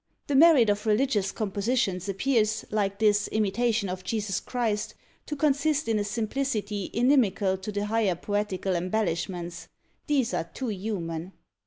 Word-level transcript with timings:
The 0.25 0.35
merit 0.35 0.71
of 0.71 0.87
religious 0.87 1.31
compositions 1.31 2.09
appears, 2.09 2.65
like 2.71 2.97
this 2.97 3.27
"Imitation 3.27 3.87
of 3.87 4.03
Jesus 4.03 4.39
Christ," 4.39 4.95
to 5.27 5.35
consist 5.35 5.87
in 5.87 5.99
a 5.99 6.03
simplicity 6.03 6.89
inimical 6.91 7.55
to 7.57 7.71
the 7.71 7.85
higher 7.85 8.15
poetical 8.15 8.73
embellishments; 8.75 9.67
these 10.07 10.33
are 10.33 10.45
too 10.55 10.69
human! 10.69 11.33